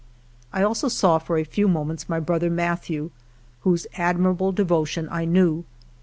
I 0.51 0.63
also 0.63 0.87
saw 0.87 1.19
for 1.19 1.37
a 1.37 1.43
few 1.43 1.67
moments 1.67 2.09
my 2.09 2.19
brother 2.19 2.49
Mathieu, 2.49 3.11
whose 3.59 3.85
admirable 3.99 4.51
devotion 4.51 5.07
I 5.11 5.25
knew. 5.25 5.63